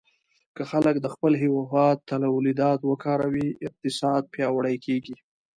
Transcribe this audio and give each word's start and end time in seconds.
که 0.55 0.63
خلک 0.71 0.95
د 1.01 1.07
خپل 1.13 1.33
هېواد 1.43 1.97
تولیدات 2.11 2.79
وکاروي، 2.91 3.47
اقتصاد 3.67 4.21
پیاوړی 4.33 4.75
کېږي. 4.85 5.15